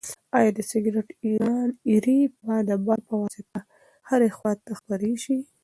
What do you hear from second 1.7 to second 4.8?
ایرې به د باد په واسطه هرې خواته